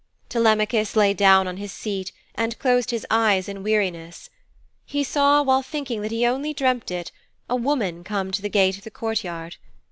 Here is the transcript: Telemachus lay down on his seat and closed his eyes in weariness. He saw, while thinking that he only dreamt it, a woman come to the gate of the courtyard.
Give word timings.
Telemachus 0.29 0.95
lay 0.95 1.13
down 1.13 1.47
on 1.47 1.57
his 1.57 1.71
seat 1.71 2.11
and 2.33 2.57
closed 2.57 2.89
his 2.89 3.05
eyes 3.11 3.47
in 3.47 3.61
weariness. 3.61 4.31
He 4.83 5.03
saw, 5.03 5.43
while 5.43 5.61
thinking 5.61 6.01
that 6.01 6.09
he 6.09 6.25
only 6.25 6.55
dreamt 6.55 6.89
it, 6.89 7.11
a 7.47 7.55
woman 7.55 8.03
come 8.03 8.31
to 8.31 8.41
the 8.41 8.49
gate 8.49 8.79
of 8.79 8.83
the 8.83 8.89
courtyard. 8.89 9.57